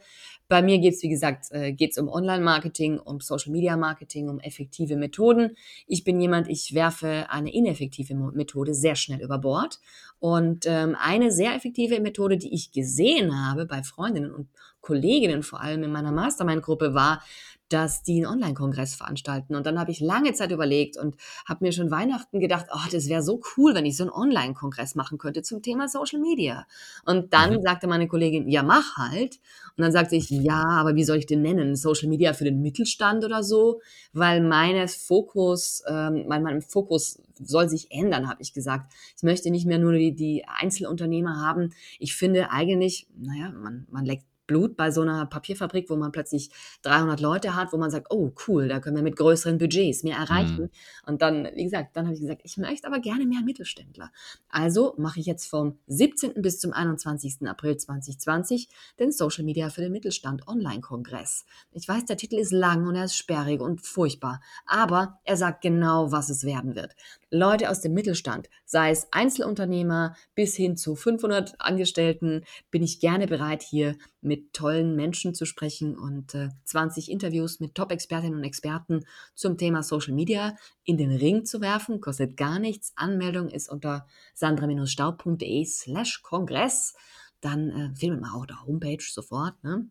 Bei 0.47 0.61
mir 0.61 0.77
geht 0.77 0.93
es, 0.93 1.01
wie 1.01 1.09
gesagt, 1.09 1.45
äh, 1.51 1.73
geht's 1.73 1.97
um 1.97 2.07
Online-Marketing, 2.07 2.99
um 2.99 3.19
Social-Media-Marketing, 3.19 4.29
um 4.29 4.39
effektive 4.39 4.95
Methoden. 4.95 5.57
Ich 5.87 6.03
bin 6.03 6.21
jemand, 6.21 6.47
ich 6.47 6.75
werfe 6.75 7.25
eine 7.29 7.51
ineffektive 7.51 8.13
Methode 8.13 8.75
sehr 8.75 8.95
schnell 8.95 9.21
über 9.21 9.39
Bord. 9.39 9.79
Und 10.19 10.65
ähm, 10.67 10.95
eine 10.99 11.31
sehr 11.31 11.55
effektive 11.55 11.99
Methode, 11.99 12.37
die 12.37 12.53
ich 12.53 12.71
gesehen 12.71 13.47
habe 13.47 13.65
bei 13.65 13.81
Freundinnen 13.81 14.31
und 14.31 14.47
Kolleginnen, 14.81 15.41
vor 15.41 15.61
allem 15.61 15.83
in 15.83 15.91
meiner 15.91 16.11
Mastermind-Gruppe, 16.11 16.93
war, 16.93 17.23
dass 17.69 18.03
die 18.03 18.17
einen 18.17 18.33
Online-Kongress 18.33 18.95
veranstalten. 18.95 19.55
Und 19.55 19.65
dann 19.65 19.79
habe 19.79 19.91
ich 19.91 19.99
lange 19.99 20.33
Zeit 20.33 20.51
überlegt 20.51 20.97
und 20.97 21.15
habe 21.47 21.65
mir 21.65 21.71
schon 21.71 21.89
Weihnachten 21.91 22.39
gedacht, 22.39 22.67
oh, 22.71 22.87
das 22.91 23.09
wäre 23.09 23.23
so 23.23 23.41
cool, 23.57 23.73
wenn 23.73 23.85
ich 23.85 23.97
so 23.97 24.03
einen 24.03 24.11
Online-Kongress 24.11 24.95
machen 24.95 25.17
könnte 25.17 25.41
zum 25.41 25.61
Thema 25.61 25.87
Social 25.87 26.19
Media. 26.19 26.67
Und 27.05 27.33
dann 27.33 27.53
Mhm. 27.55 27.61
sagte 27.63 27.87
meine 27.87 28.07
Kollegin, 28.07 28.47
ja, 28.49 28.61
mach 28.63 28.97
halt. 28.97 29.39
Und 29.77 29.81
dann 29.81 29.91
sagte 29.91 30.15
ich, 30.15 30.29
ja, 30.29 30.63
aber 30.63 30.95
wie 30.95 31.03
soll 31.03 31.17
ich 31.17 31.25
den 31.25 31.41
nennen? 31.41 31.75
Social 31.75 32.07
Media 32.07 32.33
für 32.33 32.43
den 32.45 32.61
Mittelstand 32.61 33.25
oder 33.25 33.43
so? 33.43 33.81
Weil 34.13 34.41
meine 34.41 34.87
Fokus, 34.87 35.83
ähm, 35.87 36.25
mein, 36.27 36.43
mein 36.43 36.61
Fokus 36.61 37.19
soll 37.41 37.67
sich 37.67 37.91
ändern, 37.91 38.29
habe 38.29 38.41
ich 38.41 38.53
gesagt. 38.53 38.93
Ich 39.17 39.23
möchte 39.23 39.49
nicht 39.51 39.65
mehr 39.65 39.79
nur 39.79 39.93
die, 39.93 40.13
die 40.15 40.45
Einzelunternehmer 40.47 41.41
haben. 41.41 41.73
Ich 41.99 42.15
finde 42.15 42.51
eigentlich, 42.51 43.07
naja, 43.17 43.51
man, 43.51 43.87
man 43.89 44.05
leckt 44.05 44.25
Blut 44.47 44.77
bei 44.77 44.91
so 44.91 45.01
einer 45.01 45.25
Papierfabrik, 45.25 45.89
wo 45.89 45.95
man 45.95 46.11
plötzlich 46.11 46.49
300 46.83 47.19
Leute 47.19 47.55
hat, 47.55 47.73
wo 47.73 47.77
man 47.77 47.91
sagt, 47.91 48.07
oh 48.09 48.31
cool, 48.47 48.67
da 48.67 48.79
können 48.79 48.95
wir 48.95 49.03
mit 49.03 49.15
größeren 49.15 49.57
Budgets 49.57 50.03
mehr 50.03 50.17
erreichen. 50.17 50.63
Mhm. 50.63 50.69
Und 51.07 51.21
dann, 51.21 51.47
wie 51.55 51.63
gesagt, 51.63 51.95
dann 51.95 52.05
habe 52.05 52.15
ich 52.15 52.21
gesagt, 52.21 52.41
ich 52.43 52.57
möchte 52.57 52.87
aber 52.87 52.99
gerne 52.99 53.25
mehr 53.25 53.41
Mittelständler. 53.41 54.11
Also 54.49 54.93
mache 54.97 55.19
ich 55.19 55.25
jetzt 55.25 55.47
vom 55.47 55.79
17. 55.87 56.41
bis 56.41 56.59
zum 56.59 56.73
21. 56.73 57.47
April 57.47 57.77
2020 57.77 58.69
den 58.99 59.11
Social 59.11 59.43
Media 59.43 59.69
für 59.69 59.81
den 59.81 59.91
Mittelstand 59.91 60.47
Online-Kongress. 60.47 61.45
Ich 61.71 61.87
weiß, 61.87 62.05
der 62.05 62.17
Titel 62.17 62.35
ist 62.35 62.51
lang 62.51 62.87
und 62.87 62.95
er 62.95 63.05
ist 63.05 63.15
sperrig 63.15 63.61
und 63.61 63.81
furchtbar, 63.81 64.41
aber 64.65 65.19
er 65.23 65.37
sagt 65.37 65.61
genau, 65.61 66.11
was 66.11 66.29
es 66.29 66.43
werden 66.43 66.75
wird. 66.75 66.95
Leute 67.35 67.69
aus 67.69 67.81
dem 67.81 67.93
Mittelstand, 67.93 68.49
sei 68.63 68.91
es 68.91 69.07
Einzelunternehmer 69.11 70.15
bis 70.35 70.55
hin 70.55 70.77
zu 70.77 70.95
500 70.95 71.59
Angestellten, 71.59 72.45
bin 72.71 72.81
ich 72.81 72.99
gerne 72.99 73.27
bereit, 73.27 73.61
hier 73.61 73.97
mit 74.21 74.53
tollen 74.53 74.95
Menschen 74.95 75.35
zu 75.35 75.45
sprechen 75.45 75.97
und 75.97 76.33
äh, 76.33 76.49
20 76.63 77.11
Interviews 77.11 77.59
mit 77.59 77.75
Top-Expertinnen 77.75 78.37
und 78.37 78.43
Experten 78.43 79.05
zum 79.35 79.57
Thema 79.57 79.83
Social 79.83 80.13
Media 80.13 80.55
in 80.83 80.97
den 80.97 81.11
Ring 81.11 81.45
zu 81.45 81.61
werfen. 81.61 81.99
Kostet 81.99 82.37
gar 82.37 82.57
nichts. 82.59 82.93
Anmeldung 82.95 83.49
ist 83.49 83.69
unter 83.69 84.07
sandra-staub.de 84.33 85.65
slash 85.65 86.21
Kongress. 86.23 86.95
Dann 87.41 87.69
äh, 87.69 87.95
findet 87.95 88.21
man 88.21 88.31
auch 88.31 88.39
auf 88.39 88.47
der 88.47 88.65
Homepage 88.65 89.03
sofort. 89.03 89.61
Ne? 89.63 89.89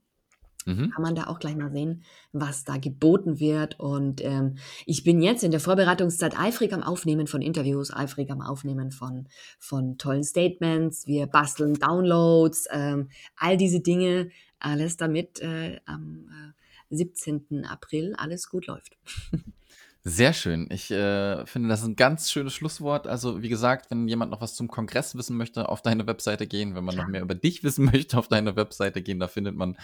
Mhm. 0.64 0.90
kann 0.90 1.02
man 1.02 1.14
da 1.14 1.26
auch 1.26 1.38
gleich 1.38 1.56
mal 1.56 1.70
sehen, 1.70 2.04
was 2.32 2.64
da 2.64 2.78
geboten 2.78 3.38
wird. 3.38 3.78
Und 3.78 4.24
ähm, 4.24 4.56
ich 4.86 5.04
bin 5.04 5.20
jetzt 5.20 5.44
in 5.44 5.50
der 5.50 5.60
Vorbereitungszeit 5.60 6.38
eifrig 6.38 6.72
am 6.72 6.82
Aufnehmen 6.82 7.26
von 7.26 7.42
Interviews, 7.42 7.92
eifrig 7.92 8.30
am 8.30 8.40
Aufnehmen 8.40 8.90
von, 8.90 9.28
von 9.58 9.98
tollen 9.98 10.24
Statements. 10.24 11.06
Wir 11.06 11.26
basteln 11.26 11.74
Downloads, 11.74 12.66
ähm, 12.70 13.10
all 13.36 13.56
diese 13.56 13.80
Dinge, 13.80 14.30
alles 14.58 14.96
damit 14.96 15.40
äh, 15.40 15.80
am 15.84 16.28
äh, 16.30 16.96
17. 16.96 17.64
April 17.66 18.14
alles 18.16 18.48
gut 18.48 18.66
läuft. 18.66 18.96
Sehr 20.06 20.34
schön. 20.34 20.68
Ich 20.70 20.90
äh, 20.90 21.46
finde, 21.46 21.70
das 21.70 21.80
ist 21.80 21.86
ein 21.86 21.96
ganz 21.96 22.30
schönes 22.30 22.52
Schlusswort. 22.52 23.06
Also, 23.06 23.40
wie 23.40 23.48
gesagt, 23.48 23.90
wenn 23.90 24.06
jemand 24.06 24.30
noch 24.30 24.42
was 24.42 24.54
zum 24.54 24.68
Kongress 24.68 25.14
wissen 25.14 25.34
möchte, 25.38 25.70
auf 25.70 25.80
deine 25.80 26.06
Webseite 26.06 26.46
gehen. 26.46 26.74
Wenn 26.74 26.84
man 26.84 26.94
noch 26.94 27.06
mehr 27.08 27.22
über 27.22 27.34
dich 27.34 27.64
wissen 27.64 27.86
möchte, 27.92 28.18
auf 28.18 28.28
deine 28.28 28.54
Webseite 28.54 29.00
gehen. 29.00 29.18
Da 29.18 29.28
findet 29.28 29.56
man 29.56 29.78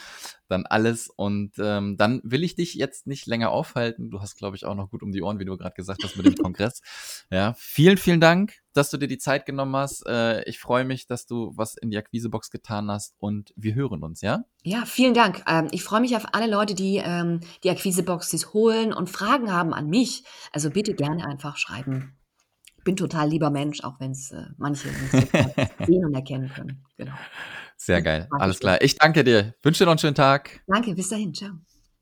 dann 0.47 0.67
alles. 0.67 1.09
Und 1.09 1.53
ähm, 1.59 1.97
dann 1.97 2.21
will 2.23 2.45
ich 2.45 2.55
dich 2.55 2.75
jetzt 2.75 3.07
nicht 3.07 3.27
länger 3.27 3.49
aufhalten. 3.50 4.11
Du 4.11 4.21
hast, 4.21 4.37
glaube 4.37 4.57
ich, 4.57 4.67
auch 4.67 4.75
noch 4.75 4.91
gut 4.91 5.03
um 5.03 5.11
die 5.11 5.23
Ohren, 5.23 5.39
wie 5.39 5.47
du 5.47 5.57
gerade 5.57 5.75
gesagt 5.75 6.05
hast, 6.05 6.19
mit 6.19 6.27
dem 6.27 6.35
Kongress. 6.43 6.83
Ja, 7.31 7.55
vielen, 7.57 7.97
vielen 7.97 8.21
Dank, 8.21 8.60
dass 8.73 8.91
du 8.91 8.97
dir 8.97 9.09
die 9.09 9.19
Zeit 9.19 9.47
genommen 9.47 9.75
hast. 9.77 10.07
Äh, 10.07 10.43
ich 10.45 10.59
freue 10.59 10.85
mich, 10.85 11.07
dass 11.07 11.27
du 11.27 11.53
was 11.57 11.77
in 11.77 11.91
die 11.91 11.99
Akquisebox 11.99 12.50
getan 12.50 12.91
hast. 12.91 13.15
Und 13.19 13.53
wir 13.57 13.75
hören 13.75 14.03
uns, 14.03 14.21
ja? 14.21 14.45
Ja, 14.62 14.85
vielen 14.85 15.15
Dank. 15.15 15.43
Ähm, 15.49 15.69
ich 15.71 15.83
freue 15.83 16.00
mich 16.00 16.17
auf 16.17 16.27
alle 16.33 16.50
Leute, 16.50 16.75
die 16.75 16.99
ähm, 17.05 17.41
die 17.65 17.71
Akquiseboxes 17.71 18.53
holen 18.53 18.93
und 18.93 19.11
Fragen 19.11 19.53
haben 19.53 19.75
an 19.75 19.89
mich. 19.89 20.25
Also 20.53 20.71
bitte 20.71 20.95
gerne 20.95 21.27
einfach 21.27 21.57
schreiben. 21.57 22.17
Ich 22.79 22.85
bin 22.85 22.97
total 22.97 23.29
lieber 23.29 23.50
Mensch, 23.50 23.83
auch 23.85 24.00
wenn 24.00 24.12
es 24.12 24.31
äh, 24.31 24.45
manche 24.57 24.89
nicht 24.89 25.31
sehen 25.87 26.05
und 26.05 26.15
erkennen 26.15 26.50
können. 26.55 26.85
Genau. 26.97 27.12
Sehr 27.77 28.03
geil. 28.03 28.29
Alles 28.31 28.59
klar. 28.59 28.81
Ich 28.83 28.97
danke 28.97 29.25
dir. 29.25 29.55
Wünsche 29.62 29.81
dir 29.81 29.87
noch 29.87 29.93
einen 29.93 29.99
schönen 29.99 30.15
Tag. 30.15 30.62
Danke, 30.67 30.95
bis 30.95 31.09
dahin. 31.09 31.35
Ciao. 31.35 31.53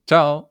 Ciao. 0.07 0.48